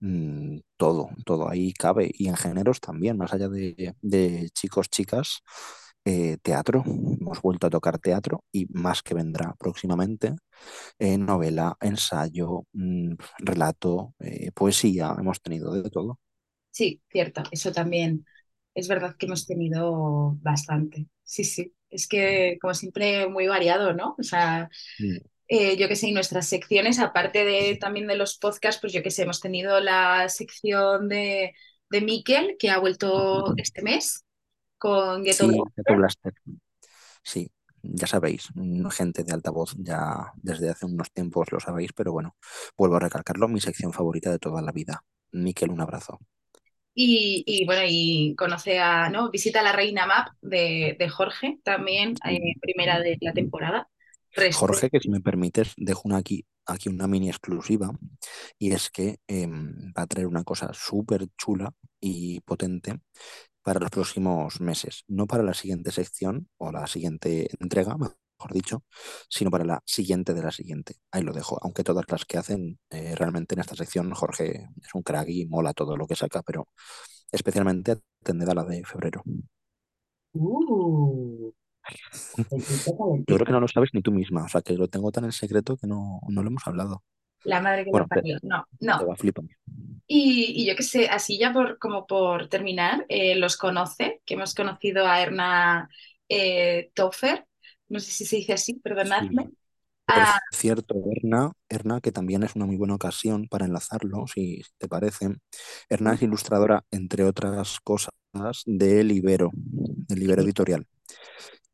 mm, 0.00 0.60
todo, 0.76 1.10
todo 1.26 1.48
ahí 1.50 1.72
cabe. 1.74 2.10
Y 2.14 2.28
en 2.28 2.36
géneros 2.36 2.80
también, 2.80 3.18
más 3.18 3.32
allá 3.34 3.48
de, 3.48 3.94
de 4.02 4.50
chicos, 4.54 4.90
chicas, 4.90 5.42
eh, 6.08 6.38
teatro. 6.42 6.82
Hemos 7.20 7.42
vuelto 7.42 7.66
a 7.66 7.70
tocar 7.70 7.98
teatro 7.98 8.44
y 8.52 8.66
más 8.70 9.02
que 9.02 9.14
vendrá 9.14 9.54
próximamente. 9.58 10.36
Eh, 10.98 11.18
novela, 11.18 11.76
ensayo, 11.80 12.64
mm, 12.74 13.14
relato, 13.40 14.14
eh, 14.20 14.52
poesía, 14.52 15.14
hemos 15.18 15.40
tenido 15.42 15.72
de 15.72 15.90
todo. 15.90 16.18
Sí, 16.70 17.02
cierto, 17.10 17.42
eso 17.50 17.72
también 17.72 18.24
es 18.74 18.88
verdad 18.88 19.16
que 19.18 19.26
hemos 19.26 19.46
tenido 19.46 20.36
bastante. 20.42 21.06
Sí, 21.24 21.44
sí, 21.44 21.74
es 21.90 22.06
que 22.08 22.58
como 22.60 22.74
siempre 22.74 23.28
muy 23.28 23.46
variado, 23.48 23.92
¿no? 23.94 24.14
O 24.18 24.22
sea, 24.22 24.70
Mm. 25.00 25.18
eh, 25.48 25.76
yo 25.78 25.88
que 25.88 25.96
sé, 25.96 26.08
y 26.08 26.12
nuestras 26.12 26.48
secciones, 26.48 26.98
aparte 27.00 27.44
de 27.44 27.76
también 27.78 28.06
de 28.08 28.16
los 28.16 28.38
podcasts, 28.38 28.80
pues 28.80 28.92
yo 28.94 29.02
que 29.02 29.10
sé, 29.12 29.22
hemos 29.24 29.40
tenido 29.40 29.80
la 29.80 30.28
sección 30.30 31.08
de, 31.08 31.54
de 31.90 32.00
Miquel, 32.02 32.56
que 32.58 32.70
ha 32.70 32.78
vuelto 32.80 33.54
este 33.58 33.82
mes 33.82 34.24
con 34.78 35.22
Ghetto 35.22 35.48
Sí, 35.48 35.58
Blaster. 35.58 35.96
Blaster. 35.96 36.34
Sí, 37.22 37.50
ya 37.82 38.06
sabéis, 38.06 38.48
mm, 38.54 38.88
gente 38.88 39.24
de 39.24 39.32
altavoz, 39.32 39.74
ya 39.78 40.32
desde 40.36 40.70
hace 40.70 40.86
unos 40.86 41.12
tiempos 41.12 41.52
lo 41.52 41.60
sabéis, 41.60 41.92
pero 41.92 42.12
bueno, 42.12 42.36
vuelvo 42.76 42.96
a 42.96 43.00
recalcarlo, 43.00 43.48
mi 43.48 43.60
sección 43.60 43.92
favorita 43.92 44.30
de 44.30 44.38
toda 44.38 44.62
la 44.62 44.72
vida. 44.72 45.04
Miquel, 45.32 45.70
un 45.70 45.80
abrazo. 45.80 46.18
Y, 46.94 47.44
y, 47.46 47.64
bueno, 47.64 47.82
y 47.86 48.34
conoce 48.36 48.80
a, 48.80 49.08
¿no? 49.08 49.30
Visita 49.30 49.62
la 49.62 49.72
Reina 49.72 50.06
Map 50.06 50.28
de, 50.40 50.96
de 50.98 51.08
Jorge, 51.08 51.58
también, 51.62 52.14
eh, 52.28 52.54
primera 52.60 52.98
de 52.98 53.16
la 53.20 53.32
temporada. 53.32 53.88
Resto. 54.34 54.58
Jorge, 54.58 54.90
que 54.90 55.00
si 55.00 55.08
me 55.08 55.20
permites, 55.20 55.74
dejo 55.76 56.02
una 56.04 56.16
aquí, 56.16 56.44
aquí 56.66 56.88
una 56.88 57.06
mini 57.06 57.28
exclusiva, 57.28 57.90
y 58.58 58.72
es 58.72 58.90
que 58.90 59.18
em, 59.28 59.92
va 59.96 60.02
a 60.02 60.06
traer 60.06 60.26
una 60.26 60.44
cosa 60.44 60.70
súper 60.74 61.26
chula 61.36 61.72
y 62.00 62.40
potente 62.40 63.00
para 63.68 63.80
los 63.80 63.90
próximos 63.90 64.62
meses, 64.62 65.04
no 65.08 65.26
para 65.26 65.42
la 65.42 65.52
siguiente 65.52 65.92
sección 65.92 66.48
o 66.56 66.72
la 66.72 66.86
siguiente 66.86 67.50
entrega, 67.60 67.98
mejor 67.98 68.50
dicho, 68.50 68.82
sino 69.28 69.50
para 69.50 69.66
la 69.66 69.82
siguiente 69.84 70.32
de 70.32 70.42
la 70.42 70.50
siguiente. 70.50 70.94
Ahí 71.10 71.22
lo 71.22 71.34
dejo, 71.34 71.58
aunque 71.62 71.84
todas 71.84 72.06
las 72.08 72.24
que 72.24 72.38
hacen 72.38 72.78
eh, 72.88 73.14
realmente 73.14 73.54
en 73.54 73.60
esta 73.60 73.76
sección, 73.76 74.10
Jorge 74.14 74.70
es 74.82 74.94
un 74.94 75.02
crack 75.02 75.28
y 75.28 75.44
mola 75.44 75.74
todo 75.74 75.98
lo 75.98 76.06
que 76.06 76.16
saca, 76.16 76.40
pero 76.40 76.66
especialmente 77.30 77.96
atended 78.22 78.48
a 78.48 78.54
la 78.54 78.64
de 78.64 78.82
febrero. 78.86 79.22
Uh, 80.32 81.52
Yo 82.38 83.34
creo 83.36 83.44
que 83.44 83.52
no 83.52 83.60
lo 83.60 83.68
sabes 83.68 83.90
ni 83.92 84.00
tú 84.00 84.12
misma, 84.12 84.44
o 84.44 84.48
sea 84.48 84.62
que 84.62 84.78
lo 84.78 84.88
tengo 84.88 85.12
tan 85.12 85.26
en 85.26 85.32
secreto 85.32 85.76
que 85.76 85.86
no, 85.86 86.20
no 86.26 86.42
lo 86.42 86.48
hemos 86.48 86.66
hablado. 86.66 87.02
La 87.44 87.60
madre 87.60 87.84
que 87.84 87.90
Bueno, 87.90 88.06
te, 88.08 88.14
parió. 88.16 88.38
No, 88.44 88.64
te 88.78 88.86
no. 88.86 89.06
va 89.06 89.12
a 89.12 89.16
flipar. 89.16 89.44
Y, 90.08 90.62
y 90.62 90.66
yo 90.66 90.76
qué 90.76 90.82
sé, 90.84 91.08
así 91.08 91.38
ya 91.38 91.52
por, 91.52 91.78
como 91.78 92.06
por 92.06 92.48
terminar, 92.48 93.04
eh, 93.10 93.36
los 93.36 93.56
conoce, 93.58 94.22
que 94.26 94.34
hemos 94.34 94.54
conocido 94.54 95.06
a 95.06 95.20
Erna 95.22 95.90
eh, 96.30 96.90
Toffer, 96.94 97.46
no 97.88 98.00
sé 98.00 98.10
si 98.12 98.24
se 98.26 98.36
dice 98.36 98.54
así, 98.54 98.74
perdonadme. 98.74 99.50
Sí. 99.50 99.56
Por 100.12 100.26
Ah, 100.26 100.38
cierto, 100.52 100.94
Erna, 101.12 101.52
Erna, 101.68 102.00
que 102.00 102.12
también 102.12 102.42
es 102.44 102.56
una 102.56 102.66
muy 102.66 102.76
buena 102.76 102.94
ocasión 102.94 103.48
para 103.48 103.66
enlazarlo, 103.66 104.26
si 104.26 104.62
te 104.78 104.88
parece. 104.88 105.30
Erna 105.88 106.14
es 106.14 106.22
ilustradora, 106.22 106.84
entre 106.90 107.24
otras 107.24 107.80
cosas, 107.80 108.12
de 108.66 109.04
Libero, 109.04 109.50
del 109.54 110.20
Libero. 110.20 110.42
Editorial. 110.42 110.86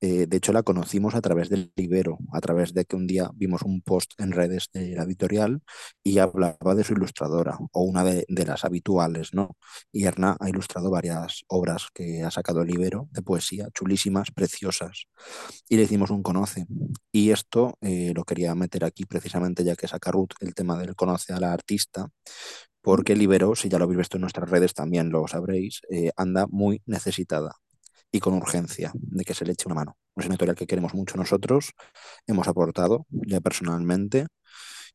Eh, 0.04 0.26
de 0.26 0.36
hecho, 0.36 0.52
la 0.52 0.62
conocimos 0.62 1.14
a 1.14 1.22
través 1.22 1.48
del 1.48 1.72
Libero, 1.76 2.18
a 2.34 2.40
través 2.42 2.74
de 2.74 2.84
que 2.84 2.94
un 2.94 3.06
día 3.06 3.30
vimos 3.34 3.62
un 3.62 3.80
post 3.80 4.12
en 4.18 4.32
redes 4.32 4.68
de 4.74 4.94
la 4.94 5.04
editorial 5.04 5.62
y 6.02 6.18
hablaba 6.18 6.74
de 6.74 6.84
su 6.84 6.92
ilustradora, 6.92 7.56
o 7.72 7.82
una 7.84 8.04
de, 8.04 8.26
las 8.28 8.66
habituales, 8.66 9.32
¿no? 9.32 9.56
Y 9.92 10.04
Erna 10.04 10.36
ha 10.40 10.50
ilustrado 10.50 10.90
varias 10.90 11.44
obras 11.48 11.88
que 11.94 12.22
ha 12.22 12.30
sacado 12.30 12.60
el 12.60 12.68
Libero 12.68 13.08
de 13.12 13.22
poesía, 13.22 13.68
chulísimas, 13.72 14.30
preciosas 14.30 15.06
y 15.70 15.76
le 15.78 15.84
hicimos 15.84 16.10
un 16.10 16.22
conoce. 16.22 16.66
Y 17.10 17.30
esto 17.30 17.78
eh, 17.80 18.12
lo 18.14 18.24
quería 18.24 18.54
meter 18.54 18.84
aquí 18.84 19.06
precisamente 19.06 19.64
ya 19.64 19.74
que 19.74 19.88
saca 19.88 20.10
Ruth 20.10 20.34
el 20.40 20.54
tema 20.54 20.78
del 20.78 20.94
conoce 20.96 21.32
a 21.32 21.40
la 21.40 21.54
artista, 21.54 22.10
porque 22.82 23.16
Libero, 23.16 23.54
si 23.54 23.70
ya 23.70 23.78
lo 23.78 23.84
habéis 23.84 23.98
visto 24.00 24.18
en 24.18 24.22
nuestras 24.22 24.50
redes 24.50 24.74
también 24.74 25.08
lo 25.10 25.26
sabréis, 25.28 25.80
eh, 25.90 26.10
anda 26.16 26.46
muy 26.46 26.82
necesitada 26.84 27.63
y 28.14 28.20
con 28.20 28.34
urgencia 28.34 28.92
de 28.94 29.24
que 29.24 29.34
se 29.34 29.44
le 29.44 29.52
eche 29.52 29.66
una 29.66 29.74
mano. 29.74 29.96
Es 30.14 30.26
una 30.26 30.34
editorial 30.34 30.56
que 30.56 30.68
queremos 30.68 30.94
mucho 30.94 31.16
nosotros, 31.16 31.72
hemos 32.28 32.46
aportado 32.46 33.06
ya 33.10 33.40
personalmente 33.40 34.28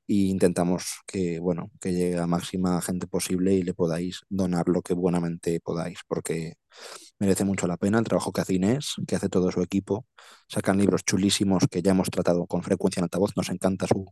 e 0.07 0.13
intentamos 0.31 1.01
que, 1.05 1.39
bueno, 1.39 1.69
que 1.81 1.91
llegue 1.93 2.17
a 2.17 2.27
máxima 2.27 2.81
gente 2.81 3.07
posible 3.07 3.53
y 3.55 3.63
le 3.63 3.73
podáis 3.73 4.21
donar 4.29 4.69
lo 4.69 4.81
que 4.81 4.93
buenamente 4.93 5.59
podáis, 5.59 5.99
porque 6.07 6.55
merece 7.19 7.43
mucho 7.43 7.67
la 7.67 7.77
pena 7.77 7.99
el 7.99 8.05
trabajo 8.05 8.31
que 8.31 8.41
hace 8.41 8.53
Inés, 8.55 8.95
que 9.05 9.17
hace 9.17 9.27
todo 9.29 9.51
su 9.51 9.61
equipo. 9.61 10.07
Sacan 10.47 10.77
libros 10.77 11.03
chulísimos 11.03 11.65
que 11.69 11.81
ya 11.81 11.91
hemos 11.91 12.09
tratado 12.09 12.47
con 12.47 12.63
frecuencia 12.63 13.01
en 13.01 13.05
altavoz, 13.05 13.35
nos 13.35 13.49
encanta 13.49 13.85
su, 13.87 14.05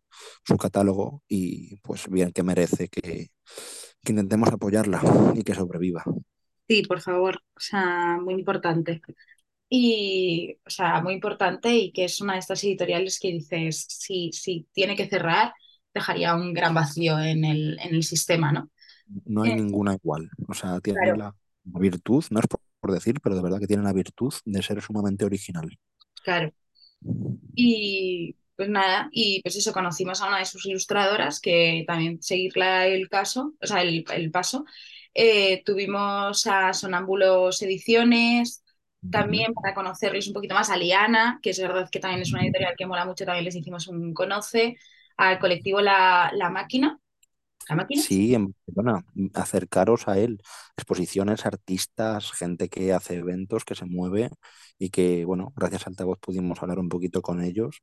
su 0.45 0.57
catálogo 0.57 1.23
y 1.29 1.77
pues 1.77 2.09
bien 2.09 2.33
que 2.33 2.43
merece 2.43 2.89
que, 2.89 3.29
que 4.03 4.11
intentemos 4.11 4.49
apoyarla 4.49 5.01
y 5.35 5.43
que 5.43 5.55
sobreviva. 5.55 6.03
Sí, 6.67 6.83
por 6.83 6.99
favor, 7.01 7.41
o 7.55 7.59
sea, 7.59 8.17
muy 8.21 8.33
importante. 8.33 9.01
Y, 9.69 10.57
o 10.65 10.69
sea, 10.69 11.01
muy 11.01 11.13
importante 11.15 11.73
y 11.75 11.91
que 11.93 12.05
es 12.05 12.21
una 12.21 12.33
de 12.33 12.39
estas 12.39 12.63
editoriales 12.63 13.19
que 13.19 13.29
dices, 13.29 13.85
si, 13.89 14.31
si 14.33 14.67
tiene 14.73 14.95
que 14.95 15.09
cerrar, 15.09 15.53
dejaría 15.93 16.35
un 16.35 16.53
gran 16.53 16.73
vacío 16.73 17.19
en 17.19 17.45
el, 17.45 17.79
en 17.81 17.95
el 17.95 18.03
sistema, 18.03 18.51
¿no? 18.51 18.71
No 19.25 19.43
hay 19.43 19.51
Eh, 19.51 19.55
ninguna 19.55 19.93
igual. 19.95 20.29
O 20.47 20.53
sea, 20.53 20.79
tiene 20.79 20.99
claro, 20.99 21.15
la 21.15 21.35
virtud, 21.63 22.23
no 22.31 22.39
es 22.39 22.47
por 22.47 22.59
por 22.79 22.91
decir, 22.93 23.19
pero 23.21 23.35
de 23.35 23.41
verdad 23.41 23.59
que 23.59 23.65
tiene 23.67 23.81
la 23.83 23.91
virtud 23.91 24.31
de 24.45 24.61
ser 24.61 24.81
sumamente 24.83 25.25
original. 25.25 25.67
claro. 26.23 26.51
Y 27.55 28.35
pues 28.55 28.69
nada, 28.69 29.09
y 29.11 29.41
pues 29.43 29.55
eso, 29.55 29.71
conocimos 29.73 30.21
a 30.21 30.27
una 30.27 30.39
de 30.39 30.45
sus 30.45 30.65
ilustradoras 30.65 31.39
que 31.39 31.83
también 31.87 32.21
seguirla 32.21 32.87
el 32.87 33.07
caso, 33.09 33.53
o 33.61 33.67
sea, 33.67 33.81
el, 33.83 34.03
el 34.13 34.31
paso. 34.31 34.65
Eh, 35.13 35.63
tuvimos 35.65 36.45
a 36.47 36.73
Sonámbulos 36.73 37.61
Ediciones, 37.61 38.63
también 39.09 39.53
para 39.53 39.73
conocerles 39.73 40.27
un 40.27 40.33
poquito 40.33 40.55
más 40.55 40.69
a 40.69 40.77
Liana, 40.77 41.39
que 41.41 41.51
es 41.51 41.59
verdad 41.59 41.89
que 41.91 41.99
también 41.99 42.21
es 42.21 42.33
una 42.33 42.43
editorial 42.43 42.75
que 42.77 42.85
mola 42.85 43.05
mucho, 43.05 43.25
también 43.25 43.45
les 43.45 43.55
hicimos 43.55 43.87
un 43.87 44.13
conoce, 44.13 44.77
al 45.17 45.39
colectivo 45.39 45.81
La, 45.81 46.31
La 46.33 46.49
Máquina. 46.49 46.99
¿La 47.69 47.75
Máquina? 47.75 48.01
Sí, 48.01 48.33
en 48.33 48.53
Barcelona, 48.65 49.05
acercaros 49.33 50.07
a 50.07 50.17
él. 50.17 50.41
Exposiciones, 50.77 51.45
artistas, 51.45 52.31
gente 52.31 52.69
que 52.69 52.93
hace 52.93 53.15
eventos, 53.15 53.65
que 53.65 53.75
se 53.75 53.85
mueve 53.85 54.29
y 54.79 54.89
que, 54.89 55.25
bueno, 55.25 55.53
gracias 55.55 55.85
a 55.85 55.89
Altavoz 55.89 56.19
pudimos 56.19 56.61
hablar 56.61 56.79
un 56.79 56.89
poquito 56.89 57.21
con 57.21 57.43
ellos 57.43 57.81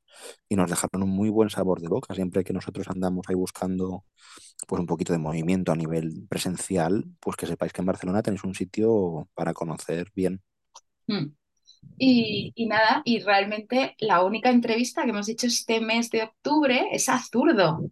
y 0.49 0.55
nos 0.55 0.69
dejaron 0.69 1.03
un 1.03 1.09
muy 1.09 1.29
buen 1.29 1.49
sabor 1.49 1.81
de 1.81 1.87
boca. 1.87 2.15
Siempre 2.15 2.43
que 2.43 2.53
nosotros 2.53 2.87
andamos 2.89 3.25
ahí 3.27 3.35
buscando 3.35 4.05
pues 4.67 4.79
un 4.79 4.87
poquito 4.87 5.13
de 5.13 5.19
movimiento 5.19 5.71
a 5.71 5.75
nivel 5.75 6.25
presencial, 6.29 7.05
pues 7.19 7.35
que 7.37 7.45
sepáis 7.45 7.73
que 7.73 7.81
en 7.81 7.87
Barcelona 7.87 8.23
tenéis 8.23 8.43
un 8.43 8.55
sitio 8.55 9.29
para 9.33 9.53
conocer 9.53 10.11
bien. 10.15 10.41
Hmm. 11.07 11.27
Y, 11.97 12.51
y 12.55 12.65
nada, 12.67 13.01
y 13.05 13.19
realmente 13.19 13.95
la 13.99 14.23
única 14.23 14.49
entrevista 14.49 15.03
que 15.03 15.11
hemos 15.11 15.29
hecho 15.29 15.47
este 15.47 15.79
mes 15.79 16.09
de 16.09 16.23
octubre 16.23 16.87
es 16.91 17.09
a 17.09 17.19
Zurdo. 17.19 17.91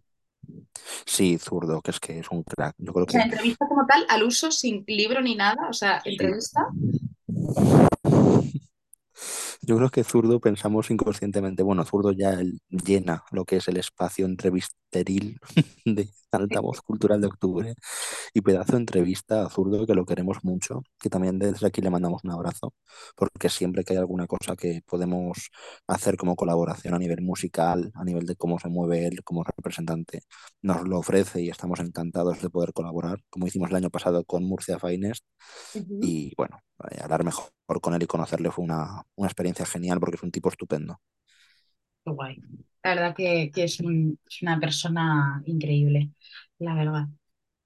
Sí, 1.06 1.38
zurdo, 1.38 1.80
que 1.80 1.90
es 1.90 2.00
que 2.00 2.18
es 2.18 2.30
un 2.30 2.42
crack. 2.42 2.74
Yo 2.78 2.92
creo 2.92 3.06
O 3.06 3.10
sea, 3.10 3.22
que 3.22 3.28
entrevista 3.28 3.66
como 3.66 3.86
tal, 3.86 4.04
al 4.08 4.22
uso, 4.22 4.50
sin 4.50 4.84
libro 4.86 5.20
ni 5.20 5.34
nada. 5.34 5.68
O 5.68 5.72
sea, 5.72 6.02
entrevista. 6.04 6.68
Yo 9.66 9.76
creo 9.76 9.88
que 9.90 10.04
zurdo 10.04 10.40
pensamos 10.40 10.90
inconscientemente, 10.90 11.62
bueno, 11.62 11.84
zurdo 11.84 12.12
ya 12.12 12.38
llena 12.68 13.24
lo 13.30 13.44
que 13.44 13.56
es 13.56 13.68
el 13.68 13.78
espacio 13.78 14.26
entrevisteril 14.26 15.38
de 15.86 16.08
altavoz 16.32 16.82
cultural 16.82 17.20
de 17.20 17.28
octubre 17.28 17.74
y 18.34 18.40
pedazo 18.42 18.72
de 18.72 18.78
entrevista 18.78 19.44
a 19.44 19.50
zurdo 19.50 19.86
que 19.86 19.94
lo 19.94 20.04
queremos 20.04 20.44
mucho, 20.44 20.82
que 21.00 21.08
también 21.08 21.38
desde 21.38 21.66
aquí 21.66 21.80
le 21.80 21.90
mandamos 21.90 22.22
un 22.24 22.32
abrazo, 22.32 22.74
porque 23.16 23.48
siempre 23.48 23.84
que 23.84 23.94
hay 23.94 23.98
alguna 23.98 24.26
cosa 24.26 24.56
que 24.56 24.82
podemos 24.86 25.50
hacer 25.86 26.16
como 26.16 26.36
colaboración 26.36 26.94
a 26.94 26.98
nivel 26.98 27.22
musical, 27.22 27.90
a 27.94 28.04
nivel 28.04 28.26
de 28.26 28.36
cómo 28.36 28.58
se 28.58 28.68
mueve 28.68 29.06
él 29.06 29.22
como 29.24 29.44
representante, 29.44 30.22
nos 30.62 30.86
lo 30.86 30.98
ofrece 30.98 31.42
y 31.42 31.48
estamos 31.48 31.80
encantados 31.80 32.42
de 32.42 32.50
poder 32.50 32.72
colaborar, 32.72 33.20
como 33.30 33.46
hicimos 33.46 33.70
el 33.70 33.76
año 33.76 33.90
pasado 33.90 34.24
con 34.24 34.44
Murcia 34.44 34.78
Finest. 34.78 35.24
Y 36.02 36.34
bueno, 36.36 36.60
eh, 36.90 36.98
hablar 37.02 37.24
mejor 37.24 37.50
con 37.80 37.94
él 37.94 38.02
y 38.02 38.06
conocerle 38.06 38.50
fue 38.50 38.64
una, 38.64 39.04
una 39.16 39.28
experiencia 39.28 39.66
genial 39.66 40.00
porque 40.00 40.16
es 40.16 40.22
un 40.22 40.30
tipo 40.32 40.48
estupendo. 40.48 41.00
Qué 42.04 42.10
guay. 42.12 42.36
La 42.82 42.94
verdad 42.94 43.14
que, 43.16 43.50
que 43.54 43.64
es, 43.64 43.80
un- 43.80 44.18
es 44.28 44.42
una 44.42 44.60
persona 44.60 45.42
increíble, 45.46 46.10
la 46.58 46.74
verdad. 46.74 47.06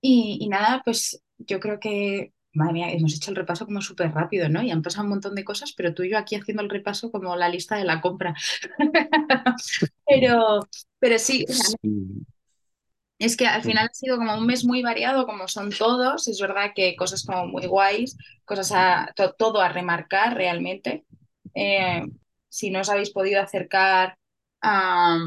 Y, 0.00 0.38
y 0.42 0.48
nada, 0.48 0.82
pues 0.84 1.22
yo 1.38 1.60
creo 1.60 1.80
que, 1.80 2.32
madre 2.54 2.72
mía, 2.74 2.92
hemos 2.92 3.14
hecho 3.16 3.30
el 3.32 3.36
repaso 3.36 3.66
como 3.66 3.82
súper 3.82 4.12
rápido, 4.12 4.48
¿no? 4.48 4.62
Y 4.62 4.70
han 4.70 4.82
pasado 4.82 5.04
un 5.04 5.10
montón 5.10 5.34
de 5.36 5.44
cosas, 5.44 5.72
pero 5.76 5.94
tú 5.94 6.04
y 6.04 6.10
yo 6.10 6.18
aquí 6.18 6.36
haciendo 6.36 6.62
el 6.62 6.70
repaso 6.70 7.10
como 7.12 7.36
la 7.36 7.48
lista 7.48 7.76
de 7.76 7.84
la 7.84 8.00
compra. 8.00 8.34
Pero, 10.06 10.60
pero 11.00 11.18
Sí. 11.18 11.46
Es 13.18 13.36
que 13.36 13.46
al 13.46 13.62
Mm, 13.64 13.64
final 13.64 13.88
ha 13.90 13.94
sido 13.94 14.16
como 14.16 14.36
un 14.36 14.46
mes 14.46 14.64
muy 14.64 14.82
variado, 14.82 15.26
como 15.26 15.48
son 15.48 15.70
todos. 15.70 16.28
Es 16.28 16.40
verdad 16.40 16.72
que 16.74 16.96
cosas 16.96 17.24
como 17.24 17.46
muy 17.46 17.66
guays, 17.66 18.16
cosas 18.44 18.72
a, 18.72 19.12
to- 19.16 19.34
todo 19.34 19.60
a 19.60 19.68
remarcar 19.70 20.34
realmente. 20.36 21.04
Eh, 21.54 22.02
si 22.48 22.70
no 22.70 22.80
os 22.80 22.88
habéis 22.90 23.10
podido 23.10 23.40
acercar 23.42 24.16
a, 24.62 25.18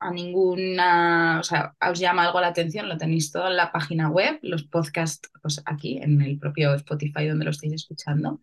a 0.00 0.10
ninguna, 0.12 1.40
o 1.40 1.42
sea, 1.44 1.74
os 1.90 1.98
llama 1.98 2.24
algo 2.24 2.40
la 2.40 2.48
atención, 2.48 2.88
lo 2.88 2.98
tenéis 2.98 3.32
todo 3.32 3.46
en 3.48 3.56
la 3.56 3.72
página 3.72 4.10
web, 4.10 4.38
los 4.42 4.64
podcasts, 4.64 5.30
pues 5.42 5.62
aquí 5.66 5.98
en 5.98 6.20
el 6.22 6.38
propio 6.38 6.74
Spotify 6.74 7.26
donde 7.28 7.44
lo 7.46 7.50
estáis 7.52 7.72
escuchando. 7.74 8.40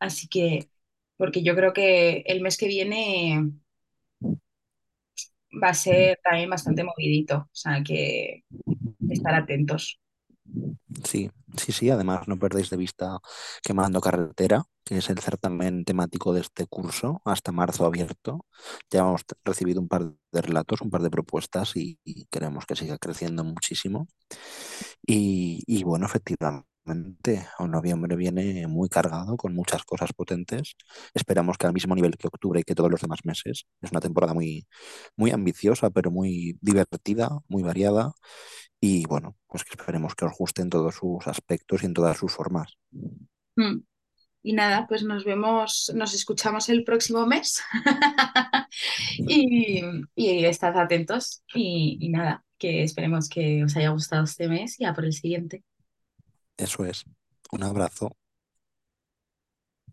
Así 0.00 0.28
que, 0.28 0.70
porque 1.16 1.42
yo 1.42 1.54
creo 1.56 1.72
que 1.74 2.24
el 2.26 2.42
mes 2.42 2.56
que 2.58 2.68
viene 2.68 3.52
va 5.62 5.70
a 5.70 5.74
ser 5.74 6.18
también 6.22 6.50
bastante 6.50 6.84
movidito, 6.84 7.36
o 7.38 7.50
sea, 7.52 7.82
que 7.82 8.44
estar 9.08 9.34
atentos. 9.34 10.00
Sí, 11.04 11.30
sí, 11.56 11.72
sí, 11.72 11.90
además 11.90 12.26
no 12.28 12.38
perdéis 12.38 12.70
de 12.70 12.76
vista 12.76 13.18
Quemando 13.62 14.00
Carretera, 14.00 14.64
que 14.84 14.98
es 14.98 15.08
el 15.10 15.18
certamen 15.20 15.84
temático 15.84 16.32
de 16.32 16.40
este 16.40 16.66
curso, 16.66 17.22
hasta 17.24 17.52
marzo 17.52 17.86
abierto. 17.86 18.46
Ya 18.90 19.00
hemos 19.00 19.22
recibido 19.44 19.80
un 19.80 19.88
par 19.88 20.12
de 20.32 20.42
relatos, 20.42 20.80
un 20.80 20.90
par 20.90 21.02
de 21.02 21.10
propuestas 21.10 21.76
y, 21.76 21.98
y 22.04 22.26
queremos 22.26 22.66
que 22.66 22.76
siga 22.76 22.98
creciendo 22.98 23.44
muchísimo. 23.44 24.08
Y, 25.06 25.62
y 25.66 25.84
bueno, 25.84 26.06
efectivamente, 26.06 26.66
en 26.90 27.16
noviembre 27.70 28.16
viene 28.16 28.66
muy 28.66 28.88
cargado 28.88 29.36
con 29.36 29.54
muchas 29.54 29.84
cosas 29.84 30.12
potentes. 30.12 30.76
Esperamos 31.14 31.56
que 31.58 31.66
al 31.66 31.72
mismo 31.72 31.94
nivel 31.94 32.16
que 32.16 32.28
octubre 32.28 32.60
y 32.60 32.64
que 32.64 32.74
todos 32.74 32.90
los 32.90 33.00
demás 33.00 33.24
meses. 33.24 33.66
Es 33.80 33.90
una 33.90 34.00
temporada 34.00 34.34
muy, 34.34 34.66
muy 35.16 35.30
ambiciosa, 35.30 35.90
pero 35.90 36.10
muy 36.10 36.58
divertida, 36.60 37.30
muy 37.48 37.62
variada. 37.62 38.12
Y 38.80 39.06
bueno, 39.06 39.36
pues 39.46 39.64
que 39.64 39.74
esperemos 39.74 40.14
que 40.14 40.24
os 40.24 40.32
guste 40.38 40.62
en 40.62 40.70
todos 40.70 40.94
sus 40.94 41.26
aspectos 41.26 41.82
y 41.82 41.86
en 41.86 41.94
todas 41.94 42.16
sus 42.16 42.32
formas. 42.32 42.74
Mm. 43.56 43.80
Y 44.42 44.54
nada, 44.54 44.86
pues 44.88 45.02
nos 45.02 45.24
vemos, 45.24 45.92
nos 45.94 46.14
escuchamos 46.14 46.70
el 46.70 46.82
próximo 46.82 47.26
mes 47.26 47.62
y, 49.18 49.82
y 50.14 50.44
estad 50.46 50.78
atentos 50.78 51.44
y 51.54 52.08
nada, 52.08 52.42
que 52.60 52.82
esperemos 52.84 53.28
que 53.28 53.64
os 53.64 53.76
haya 53.76 53.90
gustado 53.90 54.24
este 54.24 54.46
mes 54.48 54.78
y 54.78 54.84
a 54.84 54.94
por 54.94 55.04
el 55.04 55.12
siguiente. 55.12 55.64
Eso 56.60 56.84
es. 56.84 57.04
Un 57.52 57.62
abrazo. 57.64 58.16